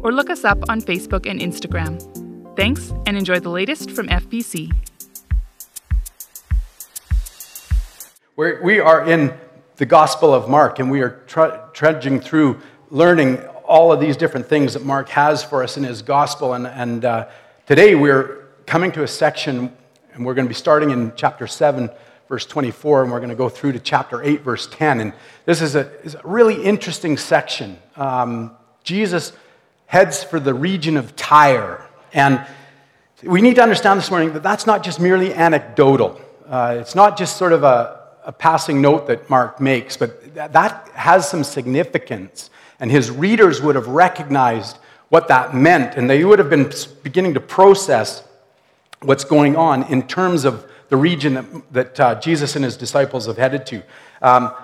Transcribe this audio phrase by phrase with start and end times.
[0.00, 1.98] or look us up on Facebook and Instagram.
[2.56, 4.72] Thanks and enjoy the latest from FBC.
[8.36, 9.34] We're, we are in
[9.76, 11.22] the Gospel of Mark, and we are
[11.72, 16.02] trudging through learning all of these different things that Mark has for us in his
[16.02, 16.54] Gospel.
[16.54, 17.28] And, and uh,
[17.66, 19.72] today we're coming to a section,
[20.12, 21.90] and we're going to be starting in chapter 7,
[22.28, 25.00] verse 24, and we're going to go through to chapter 8, verse 10.
[25.00, 25.12] And
[25.44, 27.78] this is a, is a really interesting section.
[27.96, 29.32] Um, Jesus
[29.90, 31.84] heads for the region of Tyre.
[32.12, 32.46] And
[33.24, 36.20] we need to understand this morning that that's not just merely anecdotal.
[36.46, 40.88] Uh, it's not just sort of a, a, passing note that Mark makes, but that
[40.94, 42.50] has some significance.
[42.78, 44.78] And his readers would have recognized
[45.08, 46.72] what that meant, and they would have been
[47.02, 48.22] beginning to process
[49.00, 53.26] what's going on in terms of the region that, that uh, Jesus and his disciples
[53.26, 53.82] have headed to.
[54.22, 54.54] Um,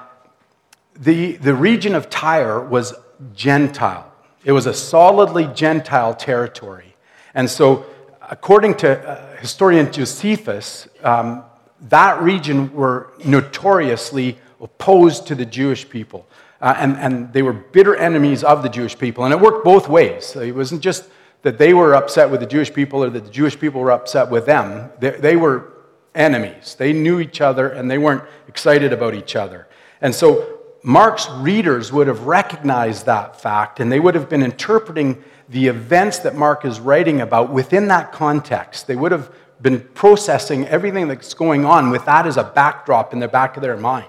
[0.94, 2.94] the, the region of Tyre was
[3.34, 4.12] Gentile.
[4.46, 6.94] It was a solidly Gentile territory.
[7.34, 7.84] And so,
[8.30, 11.42] according to uh, historian Josephus, um,
[11.88, 16.28] that region were notoriously opposed to the Jewish people.
[16.60, 19.24] Uh, and, and they were bitter enemies of the Jewish people.
[19.24, 20.36] And it worked both ways.
[20.36, 21.10] It wasn't just
[21.42, 24.30] that they were upset with the Jewish people or that the Jewish people were upset
[24.30, 24.92] with them.
[25.00, 25.72] They, they were
[26.14, 26.76] enemies.
[26.78, 29.66] They knew each other and they weren't excited about each other.
[30.00, 30.55] And so
[30.88, 36.20] Mark's readers would have recognized that fact and they would have been interpreting the events
[36.20, 38.86] that Mark is writing about within that context.
[38.86, 43.18] They would have been processing everything that's going on with that as a backdrop in
[43.18, 44.06] the back of their mind.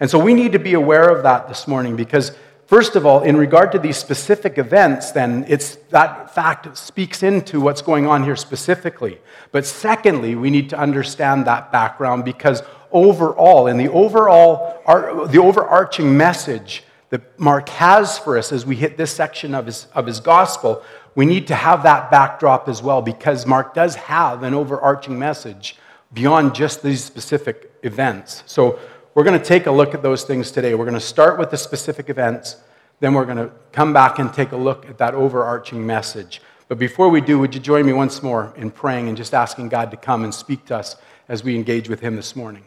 [0.00, 2.32] And so we need to be aware of that this morning because,
[2.66, 7.60] first of all, in regard to these specific events, then it's that fact speaks into
[7.60, 9.20] what's going on here specifically.
[9.52, 14.82] But secondly, we need to understand that background because overall, and the overall,
[15.26, 19.86] the overarching message that Mark has for us as we hit this section of his,
[19.94, 20.82] of his gospel,
[21.14, 25.76] we need to have that backdrop as well because Mark does have an overarching message
[26.12, 28.42] beyond just these specific events.
[28.46, 28.78] So
[29.14, 30.74] we're going to take a look at those things today.
[30.74, 32.56] We're going to start with the specific events,
[33.00, 36.40] then we're going to come back and take a look at that overarching message.
[36.68, 39.68] But before we do, would you join me once more in praying and just asking
[39.68, 40.96] God to come and speak to us
[41.28, 42.64] as we engage with Him this morning?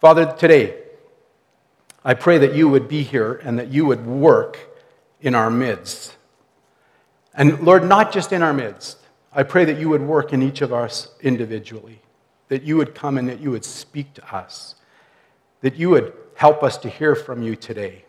[0.00, 0.74] Father, today,
[2.04, 4.58] I pray that you would be here and that you would work
[5.20, 6.16] in our midst.
[7.32, 8.98] And Lord, not just in our midst,
[9.32, 12.00] I pray that you would work in each of us individually,
[12.48, 14.74] that you would come and that you would speak to us,
[15.62, 18.04] that you would help us to hear from you today.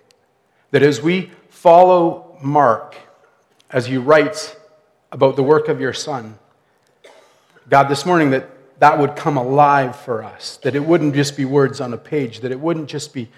[0.72, 2.95] That as we follow Mark,
[3.69, 4.56] as he writes
[5.12, 6.38] about the work of your Son,
[7.69, 8.50] God, this morning, that
[8.80, 12.41] that would come alive for us, that it wouldn't just be words on a page,
[12.41, 13.30] that it wouldn't just be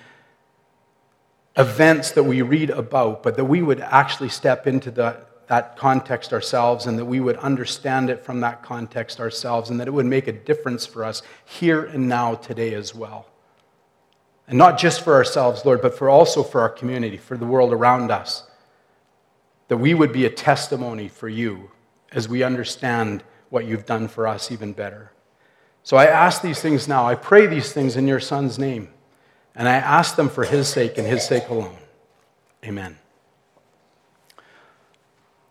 [1.57, 6.33] events that we read about, but that we would actually step into the, that context
[6.33, 10.05] ourselves and that we would understand it from that context ourselves and that it would
[10.05, 13.27] make a difference for us here and now today as well.
[14.47, 17.73] And not just for ourselves, Lord, but for also for our community, for the world
[17.73, 18.43] around us.
[19.67, 21.71] That we would be a testimony for you
[22.13, 25.11] as we understand what you've done for us even better.
[25.87, 27.07] So I ask these things now.
[27.07, 28.89] I pray these things in your Son's name.
[29.55, 31.77] And I ask them for his sake and his sake alone.
[32.65, 32.97] Amen.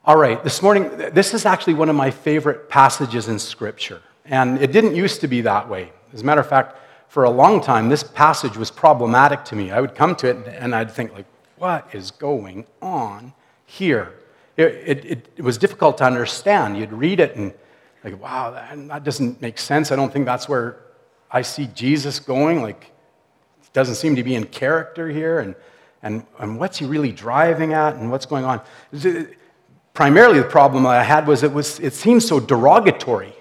[0.05, 4.03] All right, this morning, this is actually one of my favorite passages in Scripture.
[4.27, 5.91] And it didn't used to be that way.
[6.13, 6.77] As a matter of fact,
[7.09, 9.71] for a long time, this passage was problematic to me.
[9.71, 11.25] I would come to it and I'd think, like,
[11.57, 13.33] what is going on
[13.65, 14.13] here?
[14.59, 16.77] It, it, it was difficult to understand.
[16.77, 17.55] You'd read it and
[18.07, 19.91] like, wow, that, that doesn't make sense.
[19.91, 20.77] I don't think that's where
[21.29, 22.63] I see Jesus going.
[22.63, 22.93] Like,
[23.73, 25.41] doesn't seem to be in character here.
[25.41, 25.57] And,
[26.03, 27.97] and, and what's he really driving at?
[27.97, 28.63] And what's going on?
[29.93, 33.35] Primarily, the problem I had was it, was it seems so derogatory.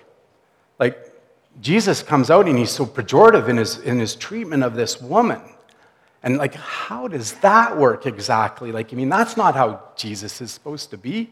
[0.80, 1.14] Like,
[1.62, 5.42] Jesus comes out and he's so pejorative in his, in his treatment of this woman.
[6.24, 8.72] And, like, how does that work exactly?
[8.72, 11.30] Like, I mean, that's not how Jesus is supposed to be.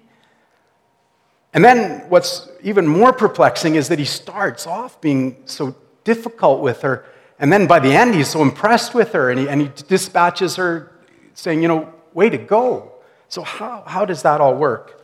[1.53, 6.81] And then what's even more perplexing is that he starts off being so difficult with
[6.81, 7.05] her.
[7.39, 10.55] And then by the end, he's so impressed with her and he, and he dispatches
[10.55, 10.91] her
[11.33, 12.91] saying, you know, way to go.
[13.27, 15.03] So, how, how does that all work?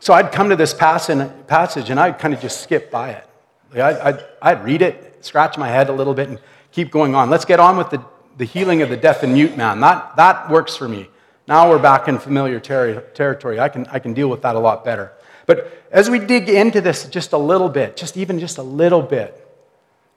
[0.00, 3.26] So I'd come to this passage and I'd kind of just skip by it.
[3.74, 6.40] I'd, I'd, I'd read it, scratch my head a little bit, and
[6.72, 7.28] keep going on.
[7.28, 8.02] Let's get on with the,
[8.38, 9.80] the healing of the deaf and mute man.
[9.80, 11.09] That, that works for me.
[11.50, 13.58] Now we're back in familiar ter- territory.
[13.58, 15.10] I can, I can deal with that a lot better.
[15.46, 19.02] But as we dig into this just a little bit, just even just a little
[19.02, 19.36] bit,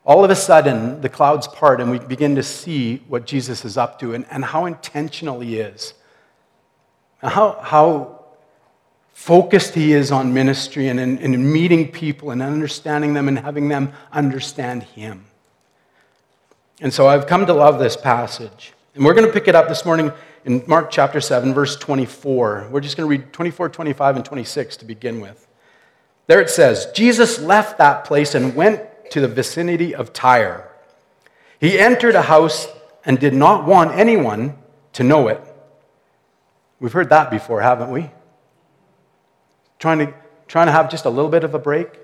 [0.05, 3.77] all of a sudden the clouds part and we begin to see what Jesus is
[3.77, 5.95] up to and, and how intentional he is.
[7.23, 8.25] How, how
[9.13, 13.69] focused he is on ministry and in, in meeting people and understanding them and having
[13.69, 15.25] them understand him.
[16.79, 18.73] And so I've come to love this passage.
[18.93, 20.11] And we're going to pick it up this morning
[20.45, 22.69] in Mark chapter 7, verse 24.
[22.71, 25.47] We're just going to read 24, 25, and 26 to begin with.
[26.27, 28.81] There it says Jesus left that place and went
[29.11, 30.69] to the vicinity of Tyre.
[31.59, 32.67] He entered a house
[33.05, 34.57] and did not want anyone
[34.93, 35.41] to know it.
[36.79, 38.09] We've heard that before, haven't we?
[39.79, 40.13] Trying to,
[40.47, 41.99] trying to have just a little bit of a break.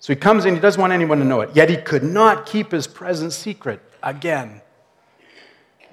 [0.00, 1.50] So he comes in, he doesn't want anyone to know it.
[1.54, 4.60] Yet he could not keep his presence secret again.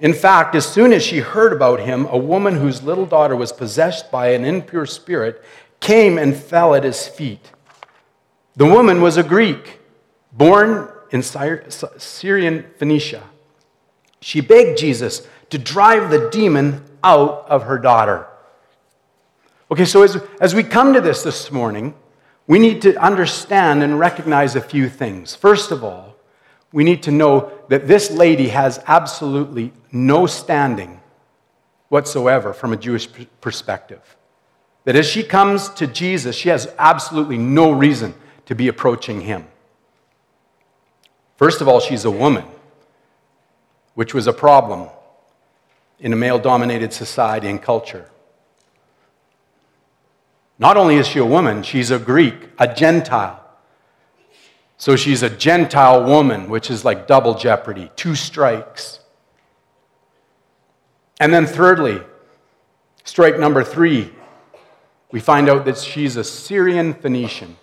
[0.00, 3.52] In fact, as soon as she heard about him, a woman whose little daughter was
[3.52, 5.44] possessed by an impure spirit
[5.78, 7.50] came and fell at his feet.
[8.56, 9.78] The woman was a Greek,
[10.32, 13.24] born in Syrian Phoenicia.
[14.20, 18.26] She begged Jesus to drive the demon out of her daughter.
[19.70, 21.94] Okay, so as, as we come to this this morning,
[22.46, 25.34] we need to understand and recognize a few things.
[25.34, 26.09] First of all,
[26.72, 31.00] we need to know that this lady has absolutely no standing
[31.88, 33.08] whatsoever from a Jewish
[33.40, 34.16] perspective.
[34.84, 38.14] That as she comes to Jesus, she has absolutely no reason
[38.46, 39.46] to be approaching him.
[41.36, 42.44] First of all, she's a woman,
[43.94, 44.88] which was a problem
[45.98, 48.08] in a male dominated society and culture.
[50.58, 53.42] Not only is she a woman, she's a Greek, a Gentile.
[54.80, 59.00] So she's a Gentile woman, which is like double jeopardy, two strikes.
[61.20, 62.00] And then, thirdly,
[63.04, 64.10] strike number three,
[65.12, 67.58] we find out that she's a Syrian Phoenician,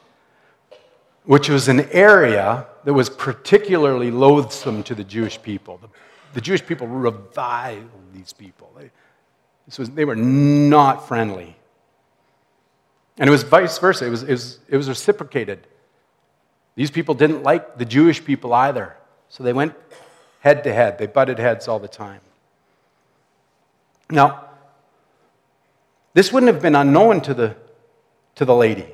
[1.23, 5.79] which was an area that was particularly loathsome to the Jewish people.
[5.81, 5.89] The,
[6.35, 8.91] the Jewish people reviled these people, they,
[9.75, 11.55] was, they were not friendly.
[13.17, 15.65] And it was vice versa, it was, it was, it was reciprocated.
[16.77, 18.95] These people didn't like the Jewish people either.
[19.29, 19.73] So they went
[20.41, 20.99] head to head.
[20.99, 22.21] They butted heads all the time.
[24.11, 24.45] Now,
[26.13, 27.55] this wouldn't have been unknown to the,
[28.35, 28.93] to the lady.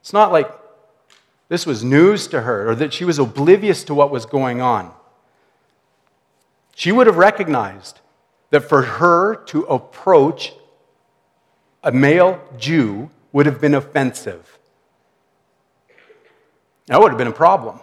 [0.00, 0.48] It's not like
[1.48, 4.92] this was news to her or that she was oblivious to what was going on.
[6.76, 7.98] She would have recognized
[8.50, 10.52] that for her to approach
[11.82, 14.51] a male Jew would have been offensive.
[16.92, 17.80] That would have been a problem.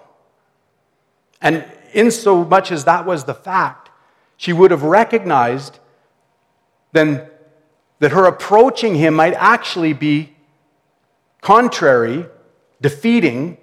[1.42, 3.90] And in so much as that was the fact,
[4.38, 5.80] she would have recognized
[6.92, 7.28] then
[7.98, 10.36] that her approaching him might actually be
[11.42, 12.28] contrary,
[12.82, 13.58] defeating,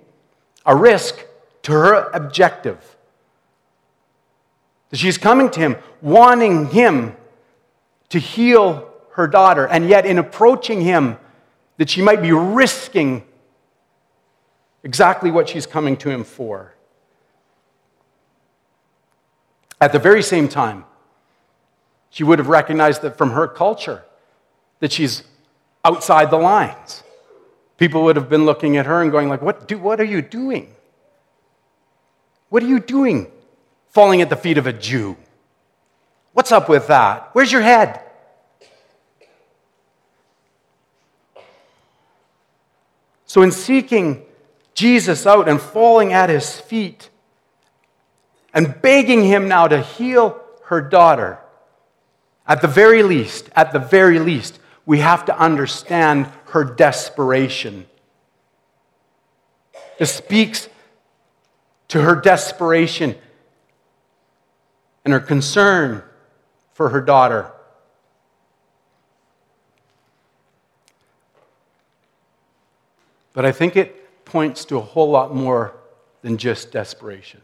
[0.64, 1.24] a risk
[1.62, 2.96] to her objective.
[4.92, 7.14] She's coming to him, wanting him
[8.08, 11.18] to heal her daughter, and yet in approaching him,
[11.76, 13.22] that she might be risking
[14.86, 16.72] exactly what she's coming to him for.
[19.80, 20.84] At the very same time,
[22.08, 24.04] she would have recognized that from her culture,
[24.78, 25.24] that she's
[25.84, 27.02] outside the lines.
[27.78, 30.22] People would have been looking at her and going like, what, do, what are you
[30.22, 30.72] doing?
[32.48, 33.26] What are you doing
[33.88, 35.16] falling at the feet of a Jew?
[36.32, 37.30] What's up with that?
[37.32, 38.02] Where's your head?
[43.24, 44.25] So, in seeking
[44.76, 47.08] Jesus out and falling at his feet
[48.52, 51.38] and begging him now to heal her daughter.
[52.46, 57.86] At the very least, at the very least, we have to understand her desperation.
[59.98, 60.68] This speaks
[61.88, 63.16] to her desperation
[65.06, 66.02] and her concern
[66.74, 67.50] for her daughter.
[73.32, 75.74] But I think it points to a whole lot more
[76.20, 77.40] than just desperation.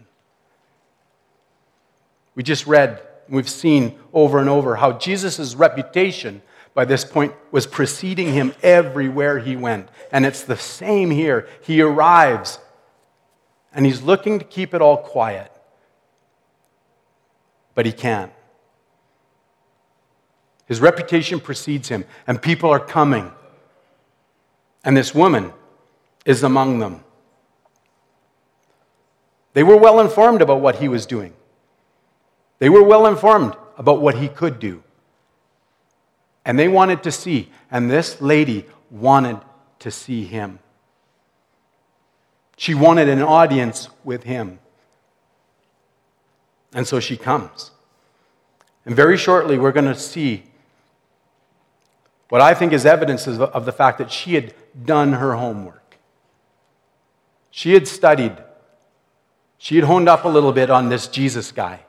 [2.34, 6.42] We just read, we've seen over and over how Jesus' reputation
[6.74, 9.88] by this point was preceding him everywhere he went.
[10.10, 11.48] And it's the same here.
[11.62, 12.58] He arrives
[13.72, 15.50] and he's looking to keep it all quiet,
[17.74, 18.32] but he can't.
[20.66, 23.30] His reputation precedes him, and people are coming.
[24.84, 25.52] And this woman
[26.24, 27.02] is among them.
[29.54, 31.34] They were well informed about what he was doing.
[32.58, 34.82] They were well informed about what he could do.
[36.44, 37.50] And they wanted to see.
[37.70, 39.40] And this lady wanted
[39.80, 40.58] to see him.
[42.56, 44.58] She wanted an audience with him.
[46.72, 47.72] And so she comes.
[48.86, 50.44] And very shortly, we're going to see
[52.28, 55.81] what I think is evidence of the fact that she had done her homework.
[57.52, 58.36] She had studied,
[59.58, 61.80] she had honed up a little bit on this Jesus guy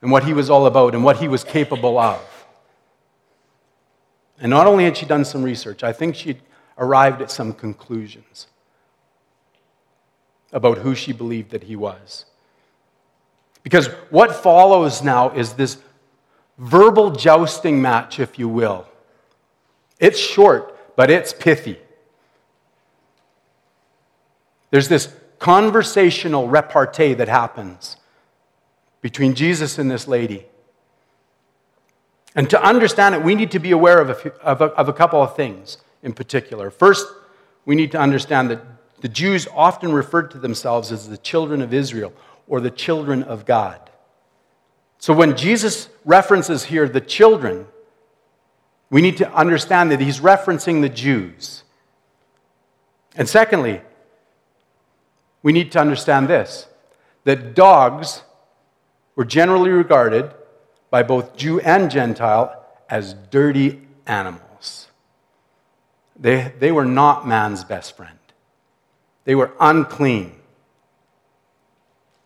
[0.00, 2.46] and what he was all about and what he was capable of.
[4.40, 6.40] And not only had she done some research, I think she'd
[6.78, 8.46] arrived at some conclusions
[10.50, 12.24] about who she believed that he was.
[13.62, 15.76] Because what follows now is this
[16.56, 18.86] verbal jousting match, if you will.
[19.98, 21.78] It's short, but it's pithy.
[24.70, 27.96] There's this conversational repartee that happens
[29.00, 30.46] between Jesus and this lady.
[32.34, 34.88] And to understand it, we need to be aware of a, few, of, a, of
[34.88, 36.70] a, couple of things in particular.
[36.70, 37.06] First,
[37.64, 38.60] we need to understand that
[39.00, 42.12] the Jews often referred to themselves as the children of Israel
[42.46, 43.90] or the children of God.
[44.98, 47.66] So when Jesus references here the children,
[48.90, 51.62] we need to understand that he's referencing the Jews.
[53.14, 53.80] And secondly,
[55.48, 56.66] we need to understand this
[57.24, 58.20] that dogs
[59.16, 60.30] were generally regarded
[60.90, 64.88] by both Jew and Gentile as dirty animals.
[66.20, 68.18] They, they were not man's best friend,
[69.24, 70.34] they were unclean,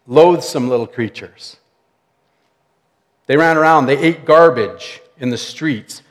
[0.08, 1.58] loathsome little creatures.
[3.28, 6.02] They ran around, they ate garbage in the streets.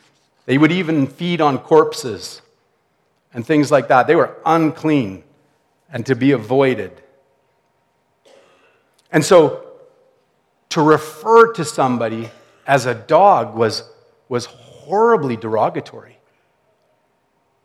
[0.45, 2.41] They would even feed on corpses
[3.33, 4.07] and things like that.
[4.07, 5.25] They were unclean
[5.91, 6.91] and to be avoided.
[9.11, 9.65] And so
[10.69, 12.29] to refer to somebody
[12.65, 13.83] as a dog was,
[14.29, 16.17] was horribly derogatory.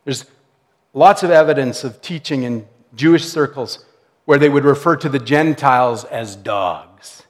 [0.05, 0.25] There's
[0.93, 3.85] lots of evidence of teaching in Jewish circles
[4.25, 7.23] where they would refer to the Gentiles as dogs,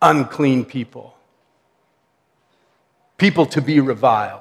[0.00, 1.14] unclean people
[3.22, 4.40] people to be reviled,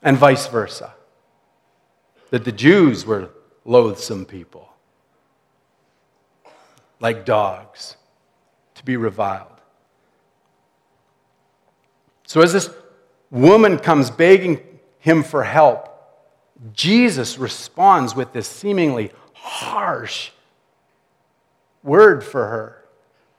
[0.00, 0.94] and vice versa.
[2.30, 3.30] That the Jews were
[3.64, 4.68] loathsome people,
[7.00, 7.96] like dogs,
[8.74, 9.48] to be reviled.
[12.24, 12.70] So, as this
[13.30, 14.60] woman comes begging
[14.98, 15.88] him for help,
[16.72, 20.30] Jesus responds with this seemingly harsh
[21.82, 22.84] word for her.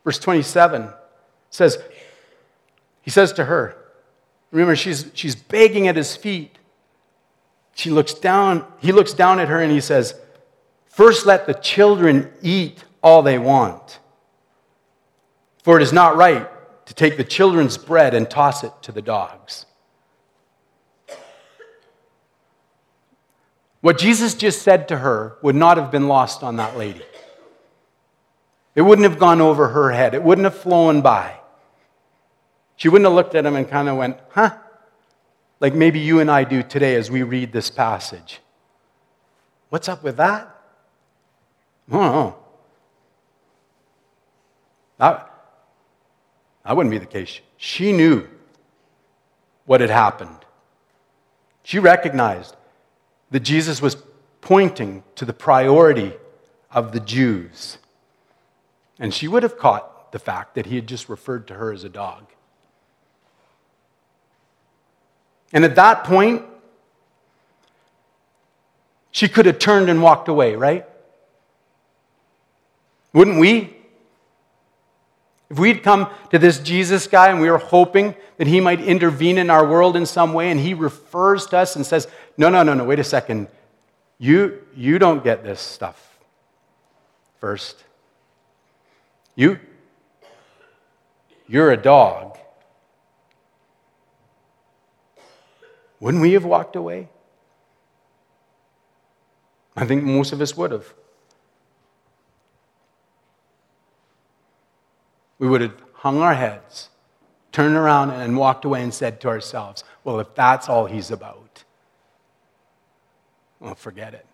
[0.03, 0.89] Verse 27
[1.50, 1.77] says,
[3.01, 3.75] he says to her,
[4.51, 6.59] remember, she's, she's begging at his feet.
[7.76, 10.16] She looks down, he looks down at her and he says,
[10.88, 14.00] First let the children eat all they want.
[15.64, 16.48] For it is not right
[16.88, 19.66] to take the children's bread and toss it to the dogs.
[23.82, 27.04] What Jesus just said to her would not have been lost on that lady.
[28.76, 31.36] It wouldn't have gone over her head, it wouldn't have flown by.
[32.76, 34.58] She wouldn't have looked at him and kind of went, huh?
[35.60, 38.39] Like maybe you and I do today as we read this passage.
[39.70, 40.56] What's up with that?
[41.89, 42.36] I don't know.
[44.98, 45.32] That,
[46.66, 47.39] that wouldn't be the case.
[47.58, 48.28] She knew
[49.66, 50.38] what had happened.
[51.63, 52.56] She recognized
[53.32, 53.98] that Jesus was
[54.42, 56.13] pointing to the priority
[56.72, 57.78] of the Jews.
[58.98, 61.84] And she would have caught the fact that he had just referred to her as
[61.84, 62.25] a dog.
[65.51, 66.44] And at that point,
[69.12, 70.86] she could have turned and walked away, right?
[73.13, 73.75] Wouldn't we?
[75.50, 79.39] If we'd come to this Jesus guy and we were hoping that he might intervene
[79.39, 82.62] in our world in some way, and he refers to us and says, No, no,
[82.62, 83.48] no, no, wait a second.
[84.20, 86.20] You, you don't get this stuff
[87.39, 87.84] first.
[89.36, 89.60] You,
[91.48, 92.38] you're a dog.
[96.00, 97.10] Wouldn't we have walked away?
[99.75, 100.94] I think most of us would have.
[105.38, 106.89] We would have hung our heads,
[107.51, 111.63] turned around, and walked away and said to ourselves, Well, if that's all he's about,
[113.60, 114.25] well, forget it.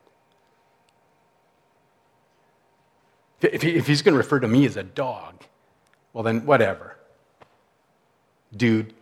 [3.42, 5.44] If, he, if he's going to refer to me as a dog,
[6.14, 6.98] well, then whatever.
[8.56, 8.94] Dude,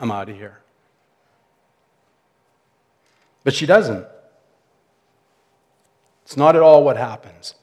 [0.00, 0.60] I'm out of here.
[3.46, 4.04] But she doesn't.
[6.24, 7.54] It's not at all what happens.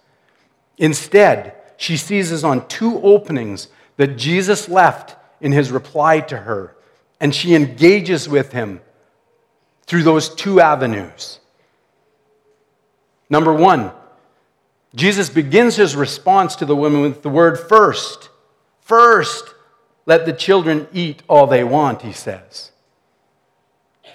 [0.78, 6.78] Instead, she seizes on two openings that Jesus left in his reply to her,
[7.20, 8.80] and she engages with him
[9.86, 11.42] through those two avenues.
[13.30, 13.92] Number one,
[14.96, 18.30] Jesus begins his response to the woman with the word first.
[18.80, 19.54] First,
[20.06, 22.72] let the children eat all they want, he says.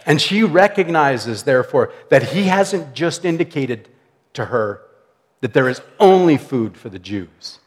[0.08, 3.90] And she recognizes, therefore, that he hasn't just indicated
[4.32, 4.80] to her
[5.42, 7.58] that there is only food for the Jews,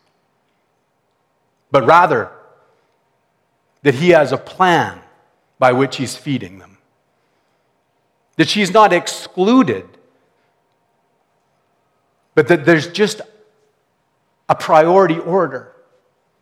[1.69, 2.31] but rather
[3.83, 4.99] that he has a plan
[5.59, 6.79] by which he's feeding them.
[8.37, 9.87] That she's not excluded,
[12.33, 13.21] but that there's just
[14.49, 15.73] a priority order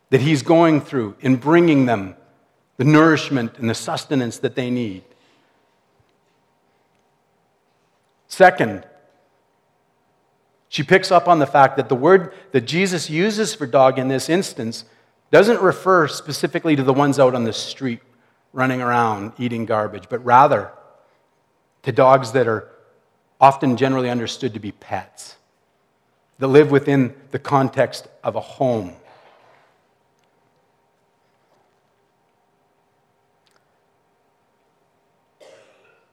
[0.08, 2.16] that he's going through in bringing them
[2.78, 5.04] the nourishment and the sustenance that they need.
[8.30, 8.86] Second,
[10.68, 14.06] she picks up on the fact that the word that Jesus uses for dog in
[14.06, 14.84] this instance
[15.32, 17.98] doesn't refer specifically to the ones out on the street
[18.52, 20.70] running around eating garbage, but rather
[21.82, 22.68] to dogs that are
[23.40, 25.34] often generally understood to be pets,
[26.38, 28.92] that live within the context of a home.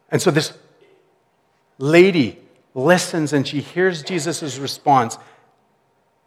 [0.09, 0.57] And so this
[1.77, 2.39] lady
[2.73, 5.17] listens and she hears Jesus' response,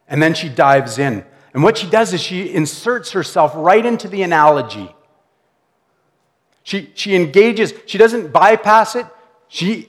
[0.09, 1.25] and then she dives in.
[1.55, 4.95] And what she does is she inserts herself right into the analogy.
[6.63, 9.07] She, she engages, she doesn't bypass it,
[9.49, 9.89] she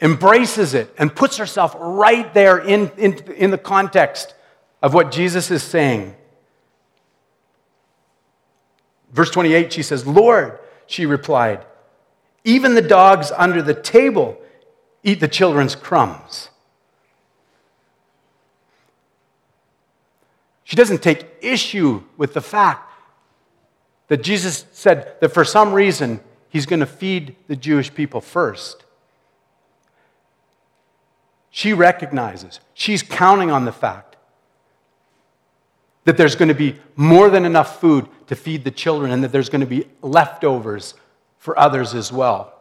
[0.00, 4.34] embraces it and puts herself right there in, in, in the context
[4.82, 6.14] of what Jesus is saying.
[9.10, 11.64] Verse 28, she says, Lord, she replied,
[12.44, 14.38] even the dogs under the table
[15.02, 16.50] eat the children's crumbs.
[20.64, 22.92] She doesn't take issue with the fact
[24.08, 28.84] that Jesus said that for some reason he's going to feed the Jewish people first.
[31.50, 34.16] She recognizes, she's counting on the fact
[36.04, 39.32] that there's going to be more than enough food to feed the children and that
[39.32, 40.94] there's going to be leftovers
[41.38, 42.52] for others as well.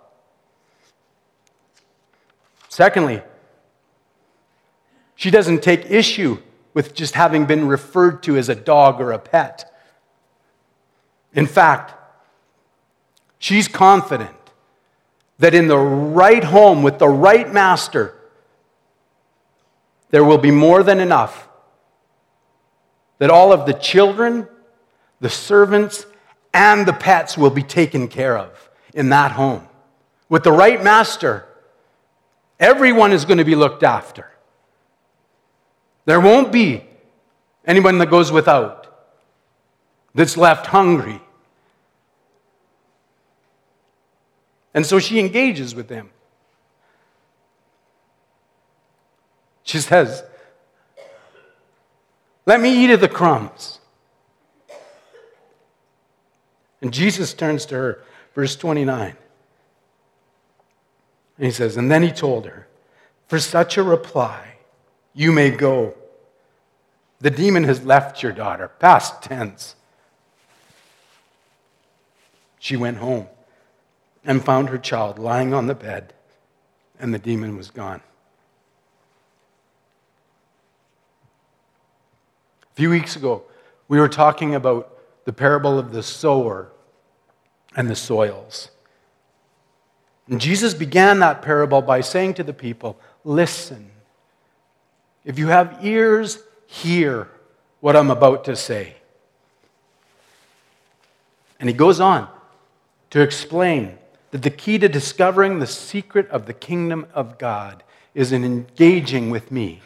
[2.70, 3.22] Secondly,
[5.16, 6.38] she doesn't take issue
[6.74, 9.74] with just having been referred to as a dog or a pet.
[11.34, 11.96] In fact,
[13.40, 14.36] she's confident
[15.40, 18.14] that in the right home with the right master,
[20.12, 21.48] there will be more than enough.
[23.18, 24.48] That all of the children,
[25.20, 26.06] the servants,
[26.54, 29.68] and the pets will be taken care of in that home.
[30.30, 31.46] With the right master,
[32.60, 34.30] everyone is going to be looked after.
[36.06, 36.84] There won't be
[37.66, 38.88] anyone that goes without,
[40.16, 41.22] that's left hungry.
[44.74, 46.12] And so she engages with them.
[49.64, 50.24] She says,
[52.46, 53.80] Let me eat of the crumbs.
[56.82, 58.04] And Jesus turns to her
[58.38, 59.18] Verse 29.
[61.38, 62.68] And he says, And then he told her,
[63.28, 64.58] For such a reply,
[65.16, 65.96] you may go.
[67.20, 69.74] The demon has left your daughter, past tense.
[72.60, 73.26] She went home
[74.24, 76.14] and found her child lying on the bed,
[77.00, 78.02] and the demon was gone.
[82.62, 83.46] A few weeks ago,
[83.88, 84.96] we were talking about
[85.26, 86.72] the parable of the sower
[87.78, 88.72] and the soils.
[90.28, 93.92] And Jesus began that parable by saying to the people, Listen,
[95.24, 97.30] if you have ears, hear
[97.80, 98.96] what I'm about to say.
[101.60, 102.28] And he goes on
[103.10, 103.98] to explain
[104.32, 109.30] that the key to discovering the secret of the kingdom of God is in engaging
[109.30, 109.82] with me.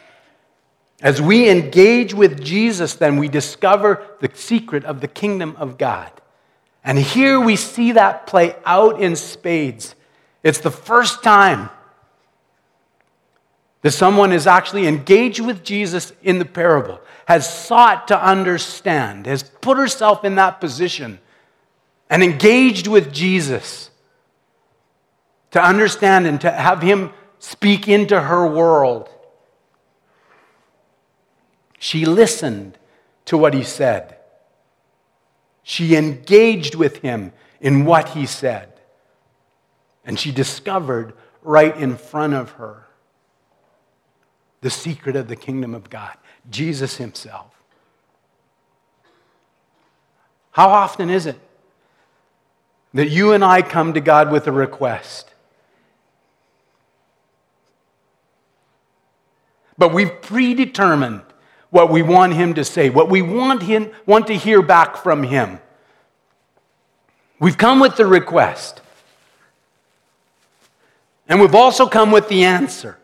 [1.02, 6.12] As we engage with Jesus, then we discover the secret of the kingdom of God.
[6.84, 9.96] And here we see that play out in spades.
[10.44, 11.70] It's the first time
[13.82, 19.44] that someone is actually engaged with Jesus in the parable, has sought to understand, has
[19.44, 21.20] put herself in that position,
[22.10, 23.90] and engaged with Jesus
[25.52, 29.10] to understand and to have him speak into her world.
[31.80, 32.78] She listened
[33.26, 34.18] to what he said.
[35.64, 38.74] She engaged with him in what he said.
[40.04, 42.88] And she discovered right in front of her
[44.62, 46.16] the secret of the kingdom of God
[46.50, 47.48] Jesus Himself.
[50.52, 51.40] How often is it
[52.94, 55.30] that you and I come to God with a request?
[59.78, 61.24] But we've predetermined
[61.72, 65.24] what we want Him to say, what we want, him, want to hear back from
[65.24, 65.60] Him.
[67.40, 68.82] We've come with the request.
[71.28, 73.00] And we've also come with the answer.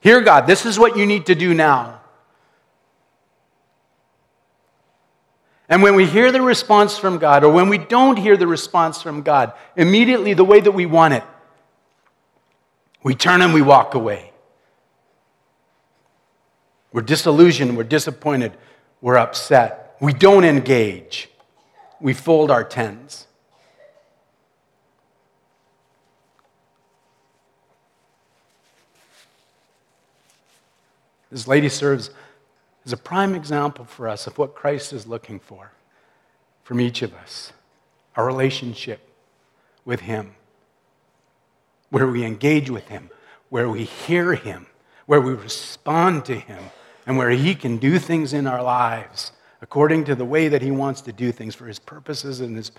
[0.00, 2.00] Here, God, this is what you need to do now.
[5.68, 9.00] And when we hear the response from God, or when we don't hear the response
[9.00, 11.24] from God, immediately the way that we want it,
[13.02, 14.33] we turn and we walk away.
[16.94, 18.52] We're disillusioned, we're disappointed,
[19.00, 19.96] we're upset.
[20.00, 21.28] We don't engage,
[22.00, 23.26] we fold our tents.
[31.32, 32.10] This lady serves
[32.86, 35.72] as a prime example for us of what Christ is looking for
[36.62, 37.52] from each of us
[38.14, 39.00] our relationship
[39.84, 40.36] with Him,
[41.90, 43.10] where we engage with Him,
[43.48, 44.66] where we hear Him,
[45.06, 46.62] where we respond to Him,
[47.06, 50.70] and where He can do things in our lives according to the way that He
[50.70, 52.70] wants to do things for His purposes and His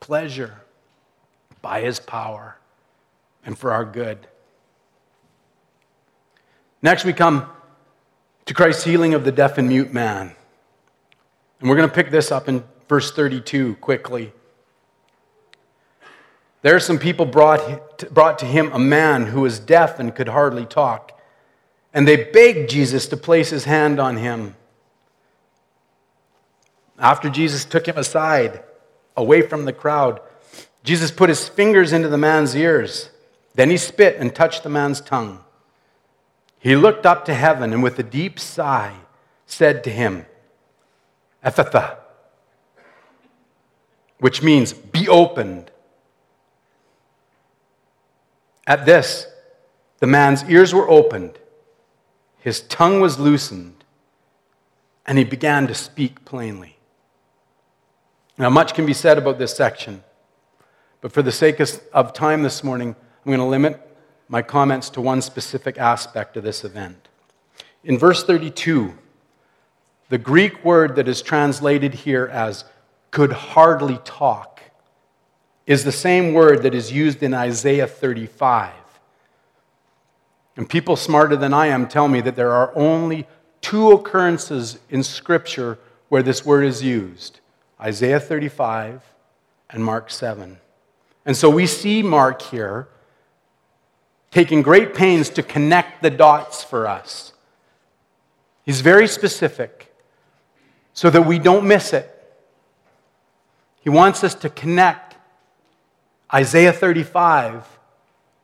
[0.00, 0.62] pleasure
[1.62, 2.58] by His power
[3.44, 4.26] and for our good.
[6.82, 7.48] Next, we come
[8.44, 10.34] to Christ's healing of the deaf and mute man.
[11.60, 14.32] And we're going to pick this up in verse 32 quickly.
[16.60, 20.28] There are some people brought, brought to him a man who was deaf and could
[20.28, 21.13] hardly talk.
[21.94, 24.56] And they begged Jesus to place his hand on him.
[26.98, 28.62] After Jesus took him aside,
[29.16, 30.20] away from the crowd,
[30.82, 33.10] Jesus put his fingers into the man's ears.
[33.54, 35.42] Then he spit and touched the man's tongue.
[36.58, 38.96] He looked up to heaven and with a deep sigh
[39.46, 40.26] said to him,
[41.44, 41.98] Ephphatha,
[44.18, 45.70] which means be opened.
[48.66, 49.26] At this,
[49.98, 51.38] the man's ears were opened,
[52.44, 53.84] his tongue was loosened,
[55.06, 56.76] and he began to speak plainly.
[58.36, 60.04] Now, much can be said about this section,
[61.00, 62.88] but for the sake of time this morning,
[63.24, 63.80] I'm going to limit
[64.28, 67.08] my comments to one specific aspect of this event.
[67.82, 68.92] In verse 32,
[70.10, 72.66] the Greek word that is translated here as
[73.10, 74.60] could hardly talk
[75.66, 78.83] is the same word that is used in Isaiah 35.
[80.56, 83.26] And people smarter than I am tell me that there are only
[83.60, 87.40] two occurrences in Scripture where this word is used
[87.80, 89.02] Isaiah 35
[89.70, 90.58] and Mark 7.
[91.26, 92.88] And so we see Mark here
[94.30, 97.32] taking great pains to connect the dots for us.
[98.64, 99.94] He's very specific
[100.92, 102.10] so that we don't miss it.
[103.80, 105.16] He wants us to connect
[106.32, 107.66] Isaiah 35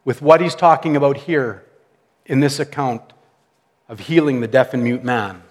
[0.05, 1.65] with what he's talking about here
[2.31, 3.03] in this account
[3.89, 5.43] of healing the deaf and mute man.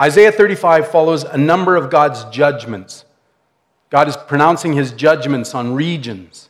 [0.00, 3.04] Isaiah 35 follows a number of God's judgments.
[3.90, 6.48] God is pronouncing his judgments on regions.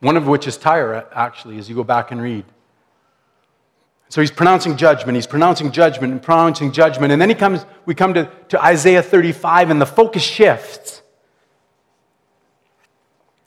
[0.00, 2.46] One of which is Tyre, actually, as you go back and read.
[4.08, 7.12] So he's pronouncing judgment, he's pronouncing judgment and pronouncing judgment.
[7.12, 11.02] And then he comes, we come to, to Isaiah 35, and the focus shifts.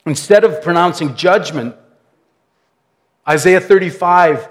[0.05, 1.75] Instead of pronouncing judgment,
[3.29, 4.49] Isaiah 35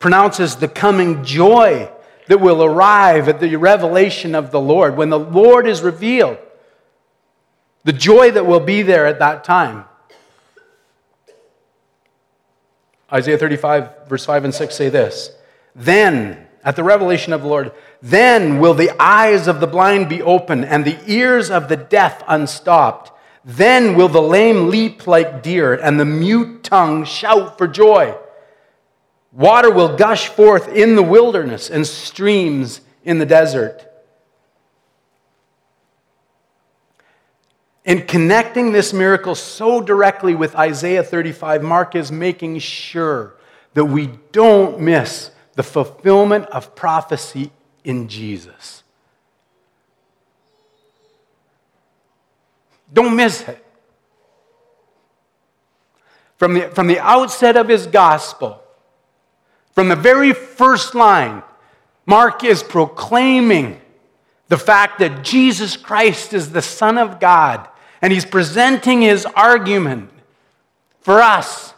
[0.00, 1.88] pronounces the coming joy
[2.26, 4.96] that will arrive at the revelation of the Lord.
[4.96, 6.38] When the Lord is revealed,
[7.84, 9.84] the joy that will be there at that time.
[13.12, 15.30] Isaiah 35, verse 5 and 6 say this
[15.76, 20.22] Then, at the revelation of the Lord, then will the eyes of the blind be
[20.22, 23.11] open and the ears of the deaf unstopped.
[23.44, 28.14] Then will the lame leap like deer and the mute tongue shout for joy.
[29.32, 33.88] Water will gush forth in the wilderness and streams in the desert.
[37.84, 43.34] In connecting this miracle so directly with Isaiah 35, Mark is making sure
[43.74, 47.50] that we don't miss the fulfillment of prophecy
[47.82, 48.81] in Jesus.
[52.92, 53.64] Don't miss it.
[56.36, 58.62] From the, from the outset of his gospel,
[59.72, 61.42] from the very first line,
[62.04, 63.80] Mark is proclaiming
[64.48, 67.68] the fact that Jesus Christ is the Son of God
[68.02, 70.10] and he's presenting his argument
[71.00, 71.72] for us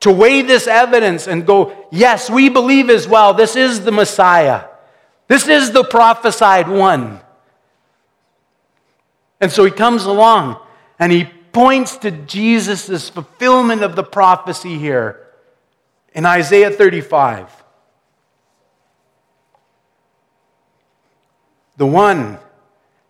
[0.00, 4.64] to weigh this evidence and go, yes, we believe as well, this is the Messiah.
[5.28, 7.20] This is the prophesied one.
[9.42, 10.56] And so he comes along
[11.00, 15.26] and he points to Jesus' fulfillment of the prophecy here
[16.14, 17.50] in Isaiah 35.
[21.76, 22.38] The one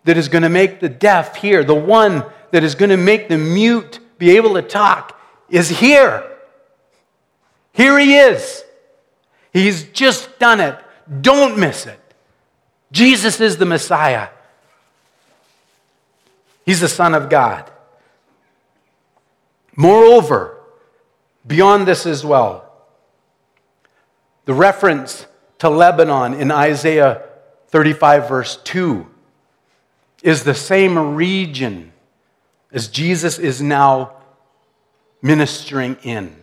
[0.05, 3.29] that is going to make the deaf hear, the one that is going to make
[3.29, 5.19] the mute be able to talk,
[5.49, 6.27] is here.
[7.73, 8.63] Here he is.
[9.51, 10.79] He's just done it.
[11.21, 11.99] Don't miss it.
[12.91, 14.29] Jesus is the Messiah.
[16.65, 17.69] He's the Son of God.
[19.75, 20.57] Moreover,
[21.45, 22.71] beyond this as well,
[24.45, 25.25] the reference
[25.59, 27.23] to Lebanon in Isaiah
[27.67, 29.07] 35, verse 2,
[30.21, 31.91] is the same region
[32.71, 34.13] as Jesus is now
[35.21, 36.35] ministering in.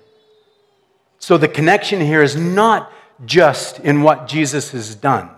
[1.19, 2.93] So the connection here is not
[3.25, 5.31] just in what Jesus has done.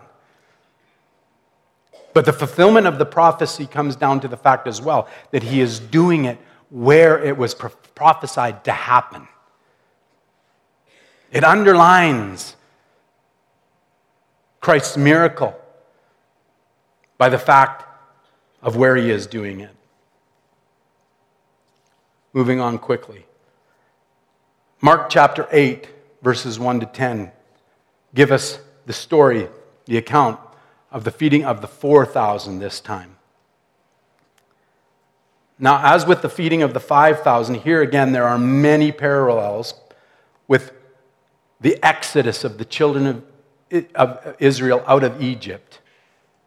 [2.15, 5.61] But the fulfillment of the prophecy comes down to the fact as well that he
[5.61, 9.29] is doing it where it was prophesied to happen.
[11.31, 12.57] It underlines
[14.61, 15.59] Christ's miracle
[17.17, 17.85] by the fact
[18.63, 19.75] of where he is doing it.
[22.33, 23.27] Moving on quickly.
[24.81, 25.89] Mark chapter 8,
[26.23, 27.31] verses 1 to 10,
[28.15, 29.49] give us the story,
[29.87, 30.39] the account
[30.93, 33.17] of the feeding of the 4,000 this time.
[35.59, 39.75] Now, as with the feeding of the 5,000, here again there are many parallels
[40.47, 40.73] with
[41.61, 43.25] the exodus of the children
[43.95, 45.81] of, Israel out of Egypt,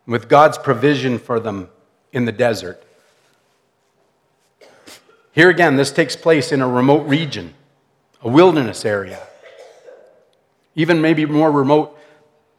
[0.05, 1.69] with God's provision for them
[2.11, 2.83] in the desert.
[5.31, 7.55] Here again, this takes place in a remote region,
[8.21, 9.25] a wilderness area,
[10.75, 11.97] even maybe more remote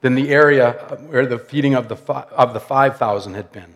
[0.01, 0.73] than the area
[1.09, 1.97] where the feeding of the,
[2.33, 3.75] of the 5,000 had been.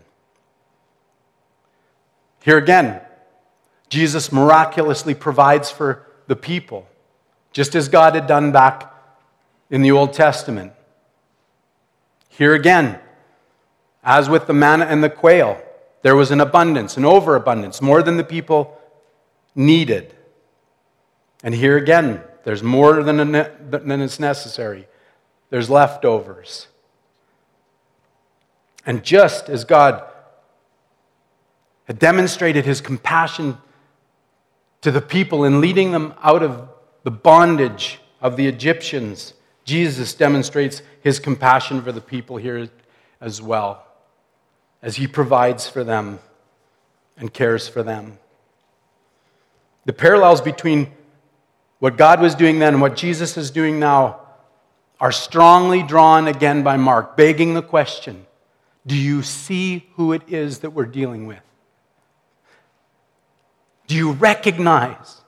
[2.42, 3.00] Here again,
[3.88, 6.88] Jesus miraculously provides for the people,
[7.52, 8.94] just as God had done back
[9.68, 10.72] in the Old Testament.
[12.28, 12.98] Here again,
[14.02, 15.60] as with the manna and the quail,
[16.02, 18.78] there was an abundance, an overabundance, more than the people
[19.54, 20.14] needed.
[21.42, 24.86] And here again, there's more than, than is necessary
[25.50, 26.68] there's leftovers.
[28.86, 30.02] And just as God
[31.84, 33.58] had demonstrated his compassion
[34.80, 36.68] to the people in leading them out of
[37.02, 39.34] the bondage of the Egyptians,
[39.64, 42.68] Jesus demonstrates his compassion for the people here
[43.20, 43.84] as well,
[44.82, 46.20] as he provides for them
[47.16, 48.18] and cares for them.
[49.84, 50.90] The parallels between
[51.80, 54.20] what God was doing then and what Jesus is doing now
[55.00, 58.26] are strongly drawn again by Mark, begging the question
[58.86, 61.42] do you see who it is that we're dealing with?
[63.86, 65.20] Do you recognize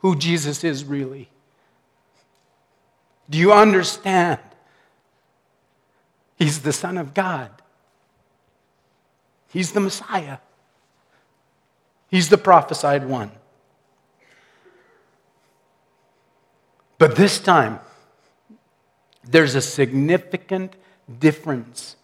[0.00, 1.30] who Jesus is really?
[3.30, 4.40] Do you understand?
[6.36, 7.50] He's the Son of God.
[9.50, 10.38] He's the Messiah.
[12.08, 13.30] He's the prophesied one.
[16.98, 17.80] But this time,
[19.30, 20.74] there's a significant
[21.20, 21.96] difference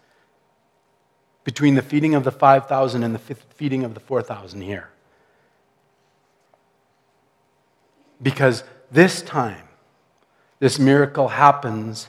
[1.43, 4.91] between the feeding of the 5,000 and the feeding of the 4,000 here.
[8.23, 9.69] Because this time,
[10.59, 12.09] this miracle happens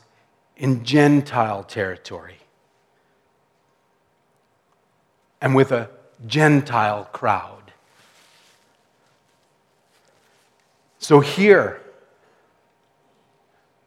[0.56, 2.38] in Gentile territory
[5.42, 5.90] and with a
[6.26, 7.74] Gentile crowd.
[11.00, 11.82] So here,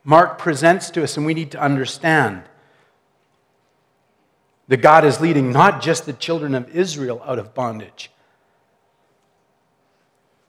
[0.08, 2.42] Mark presents to us, and we need to understand
[4.66, 8.10] that God is leading not just the children of Israel out of bondage,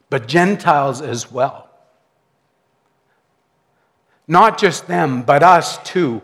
[0.09, 1.69] but Gentiles as well.
[4.29, 6.21] Not just them, but us too.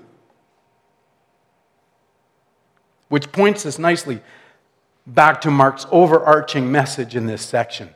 [3.10, 4.22] Which points us nicely
[5.06, 7.90] back to Mark's overarching message in this section.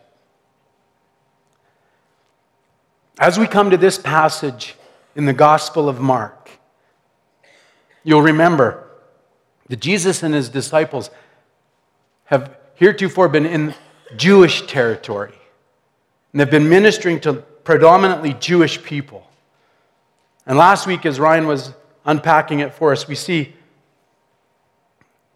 [3.17, 4.75] As we come to this passage,
[5.19, 6.49] in the Gospel of Mark.
[8.05, 8.87] You'll remember
[9.67, 11.09] that Jesus and his disciples
[12.23, 13.75] have heretofore been in
[14.15, 15.33] Jewish territory,
[16.31, 19.29] and they've been ministering to predominantly Jewish people.
[20.45, 21.73] And last week, as Ryan was
[22.05, 23.53] unpacking it for us, we see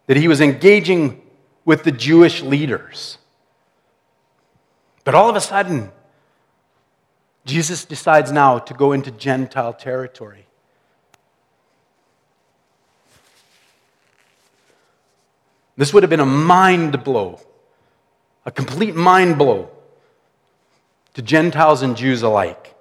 [0.08, 1.22] that he was engaging
[1.66, 3.18] with the Jewish leaders.
[5.04, 5.92] But all of a sudden,
[7.46, 10.46] Jesus decides now to go into Gentile territory.
[15.76, 17.40] This would have been a mind blow,
[18.46, 19.70] a complete mind blow
[21.16, 22.76] to Gentiles and Jews alike.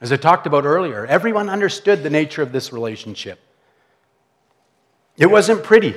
[0.00, 3.40] As I talked about earlier, everyone understood the nature of this relationship.
[5.16, 5.96] It wasn't pretty,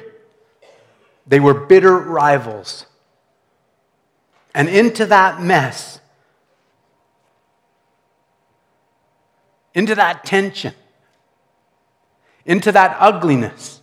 [1.27, 2.85] they were bitter rivals.
[4.53, 6.00] And into that mess,
[9.73, 10.73] into that tension,
[12.45, 13.81] into that ugliness,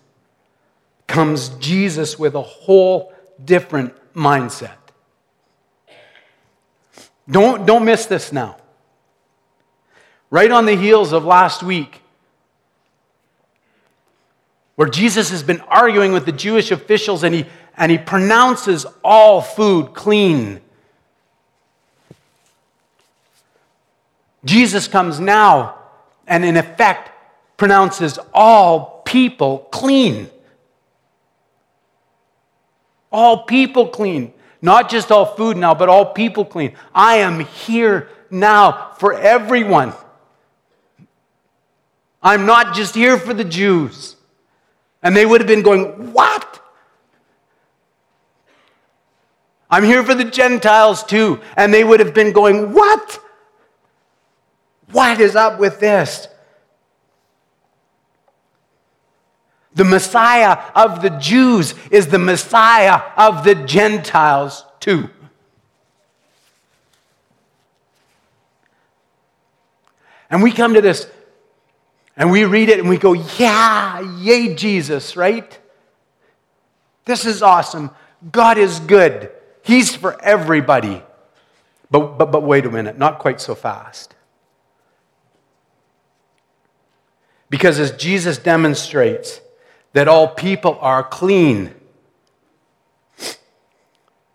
[1.06, 4.76] comes Jesus with a whole different mindset.
[7.30, 8.56] Don't, don't miss this now.
[10.30, 12.02] Right on the heels of last week,
[14.76, 17.46] where Jesus has been arguing with the Jewish officials and he,
[17.76, 20.60] and he pronounces all food clean.
[24.44, 25.77] Jesus comes now
[26.28, 27.10] and, in effect,
[27.56, 30.30] pronounces all people clean.
[33.10, 34.32] All people clean.
[34.60, 36.74] Not just all food now, but all people clean.
[36.94, 39.92] I am here now for everyone.
[42.22, 44.16] I'm not just here for the Jews.
[45.02, 46.62] And they would have been going, What?
[49.70, 51.40] I'm here for the Gentiles too.
[51.56, 53.20] And they would have been going, What?
[54.90, 56.28] What is up with this?
[59.74, 65.08] The Messiah of the Jews is the Messiah of the Gentiles too.
[70.30, 71.06] And we come to this
[72.16, 75.58] and we read it and we go, Yeah, yay, Jesus, right?
[77.04, 77.90] This is awesome.
[78.32, 79.30] God is good.
[79.62, 81.02] He's for everybody.
[81.90, 84.14] But, but, but wait a minute, not quite so fast.
[87.50, 89.40] Because as Jesus demonstrates,
[89.92, 91.74] that all people are clean.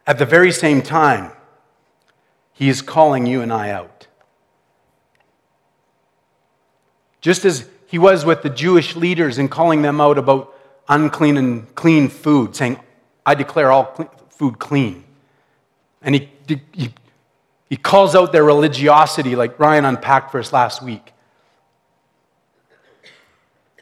[0.06, 1.32] At the very same time,
[2.54, 4.08] he is calling you and I out.
[7.21, 10.54] Just as he was with the Jewish leaders and calling them out about
[10.89, 12.80] unclean and clean food, saying,
[13.26, 13.95] I declare all
[14.30, 15.06] food clean.
[16.02, 16.30] And he,
[16.73, 16.93] he,
[17.69, 21.12] he calls out their religiosity, like Ryan unpacked for us last week.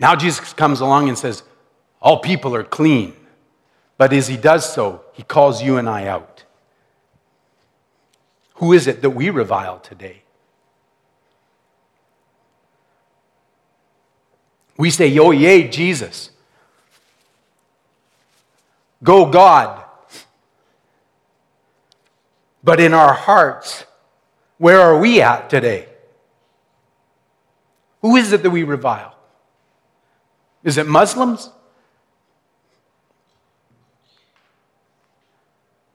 [0.02, 1.44] Now Jesus comes along and says,
[2.02, 3.14] all people are clean.
[3.98, 6.44] But as he does so, he calls you and I out.
[8.56, 10.24] Who is it that we revile today?
[14.76, 16.32] We say, Yo, yay, Jesus.
[19.04, 19.84] Go, God.
[22.64, 23.86] But in our hearts,
[24.58, 25.88] where are we at today?
[28.02, 29.16] Who is it that we revile?
[30.64, 31.50] Is it Muslims?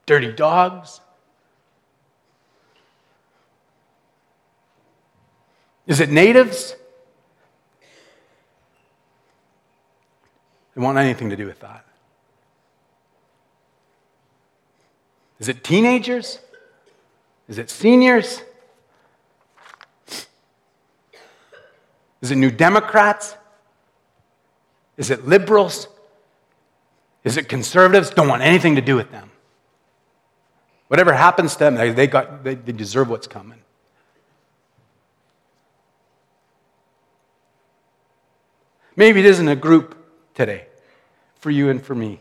[0.07, 1.01] dirty dogs?
[5.87, 6.75] Is it natives?
[10.75, 11.85] They want anything to do with that.
[15.39, 16.39] Is it teenagers?
[17.49, 18.43] Is it seniors?
[22.21, 23.37] Is it New Democrats?
[24.97, 25.89] Is it liberals?
[27.25, 28.11] Is it conservatives?
[28.11, 29.31] Don't want anything to do with them.
[30.89, 33.61] Whatever happens to them, they, they, got, they, they deserve what's coming.
[38.95, 39.97] Maybe it isn't a group
[40.35, 40.67] today
[41.37, 42.21] for you and for me.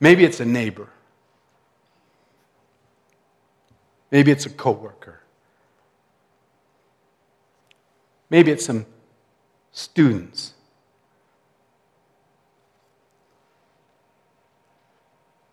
[0.00, 0.88] Maybe it's a neighbor.
[4.10, 5.20] Maybe it's a coworker.
[8.30, 8.86] Maybe it's some
[9.72, 10.54] students.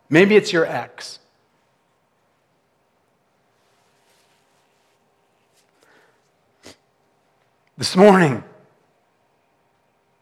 [0.10, 1.20] Maybe it's your ex.
[7.78, 8.43] This morning,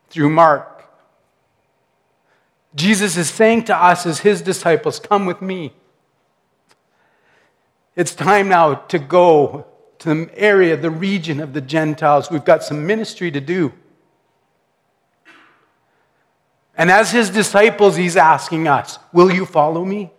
[0.09, 0.77] through Mark,
[2.75, 5.73] Jesus is saying to us as his disciples, Come with me.
[7.95, 9.65] It's time now to go
[9.99, 12.29] to the area, the region of the Gentiles.
[12.29, 13.73] We've got some ministry to do.
[16.77, 20.11] And as his disciples, he's asking us, Will you follow me?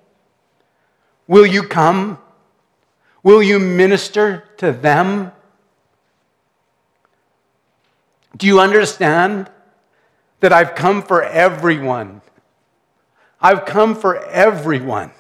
[1.29, 2.19] Will you come?
[3.23, 5.31] Will you minister to them?
[8.37, 9.51] Do you understand
[10.41, 12.23] that I've come for everyone?
[13.41, 15.13] I've come for everyone.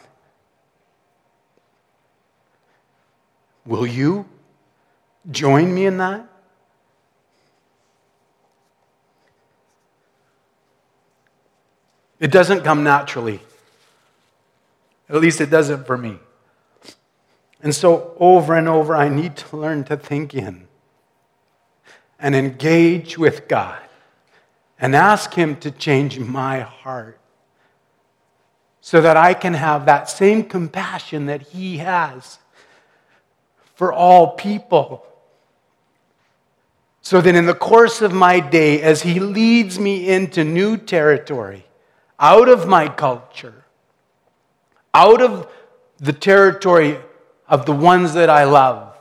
[3.64, 4.26] Will you
[5.30, 6.26] join me in that?
[12.20, 13.40] It doesn't come naturally.
[15.08, 16.18] At least it doesn't for me.
[17.62, 20.68] And so, over and over, I need to learn to think in
[22.18, 23.80] and engage with God
[24.78, 27.18] and ask Him to change my heart
[28.80, 32.38] so that I can have that same compassion that He has
[33.74, 35.04] for all people.
[37.02, 41.64] So that in the course of my day, as He leads me into new territory,
[42.18, 43.64] out of my culture,
[44.92, 45.50] out of
[45.98, 46.98] the territory
[47.48, 48.96] of the ones that I love,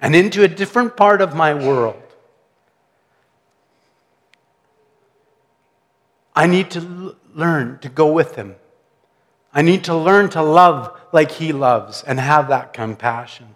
[0.00, 2.02] and into a different part of my world,
[6.36, 8.56] I need to learn to go with Him.
[9.52, 13.54] I need to learn to love like He loves and have that compassion.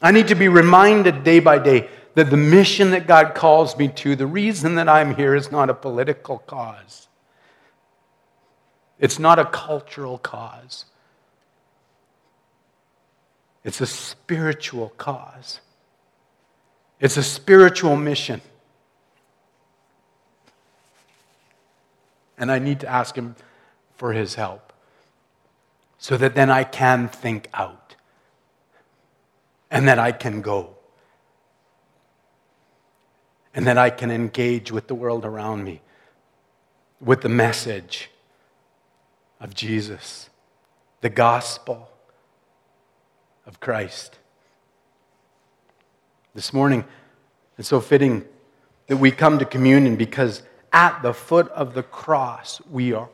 [0.00, 3.88] I need to be reminded day by day that the mission that God calls me
[3.88, 7.08] to, the reason that I'm here, is not a political cause.
[8.98, 10.84] It's not a cultural cause.
[13.64, 15.60] It's a spiritual cause.
[17.00, 18.40] It's a spiritual mission.
[22.36, 23.36] And I need to ask Him
[23.96, 24.72] for His help
[25.98, 27.96] so that then I can think out
[29.70, 30.76] and that I can go
[33.54, 35.80] and that I can engage with the world around me
[37.00, 38.10] with the message
[39.40, 40.30] of Jesus,
[41.00, 41.90] the gospel
[43.44, 44.18] of Christ.
[46.34, 46.84] This morning,
[47.58, 48.24] it's so fitting
[48.86, 50.42] that we come to communion because
[50.72, 53.08] at the foot of the cross, we are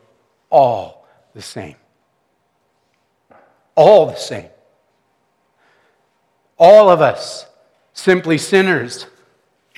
[0.51, 1.76] all the same.
[3.74, 4.51] All the same.
[6.59, 7.47] All of us,
[7.93, 9.07] simply sinners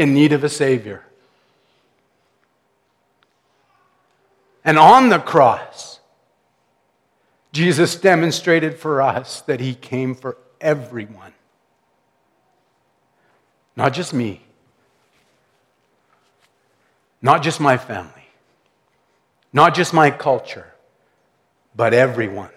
[0.00, 1.04] in need of a Savior.
[4.64, 6.00] And on the cross,
[7.52, 11.34] Jesus demonstrated for us that He came for everyone.
[13.76, 14.40] Not just me,
[17.20, 18.28] not just my family,
[19.52, 20.72] not just my culture,
[21.76, 22.48] but everyone.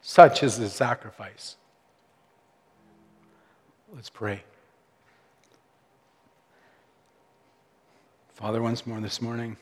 [0.00, 1.54] Such is the sacrifice.
[3.94, 4.42] Let's pray.
[8.32, 9.58] Father, once more this morning,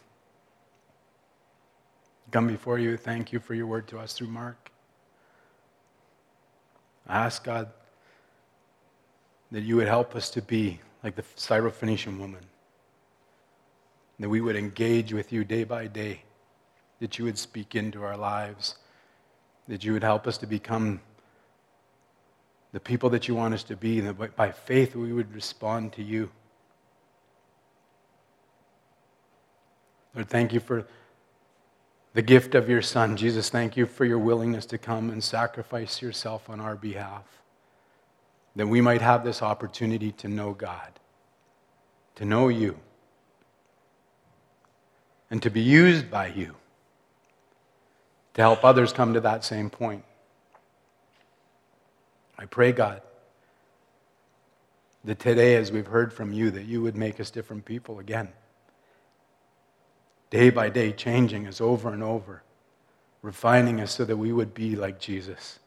[2.30, 2.96] come before you.
[2.96, 4.70] Thank you for your word to us through Mark.
[7.08, 7.70] I ask God
[9.50, 12.44] that you would help us to be like the Syrophoenician woman,
[14.20, 16.22] that we would engage with you day by day,
[17.00, 18.76] that you would speak into our lives,
[19.66, 21.00] that you would help us to become
[22.72, 25.92] the people that you want us to be, and that by faith we would respond
[25.94, 26.30] to you.
[30.14, 30.86] Lord, thank you for
[32.14, 33.16] the gift of your Son.
[33.16, 37.24] Jesus, thank you for your willingness to come and sacrifice yourself on our behalf,
[38.56, 40.98] that we might have this opportunity to know God,
[42.16, 42.78] to know you,
[45.30, 46.56] and to be used by you
[48.34, 50.04] to help others come to that same point.
[52.40, 53.02] I pray, God,
[55.04, 58.30] that today, as we've heard from you, that you would make us different people again.
[60.30, 62.42] Day by day, changing us over and over,
[63.20, 65.58] refining us so that we would be like Jesus.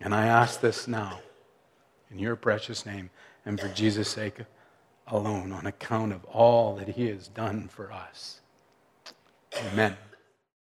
[0.00, 1.20] And I ask this now,
[2.10, 3.10] in your precious name,
[3.46, 4.38] and for Jesus' sake
[5.06, 8.40] alone, on account of all that he has done for us.
[9.70, 9.96] Amen.